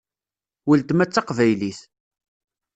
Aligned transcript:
Weltma 0.67 1.05
d 1.05 1.09
taqbaylit. 1.11 1.79